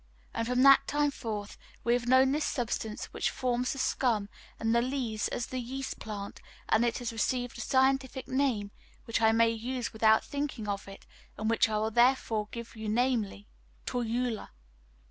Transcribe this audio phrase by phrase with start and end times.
[0.33, 4.73] And from that time forth we have known this substance which forms the scum and
[4.73, 8.71] the lees as the yeast plant; and it has received a scientific name
[9.05, 11.05] which I may use without thinking of it,
[11.37, 13.45] and which I will therefore give you namely,
[13.85, 14.49] "Torula."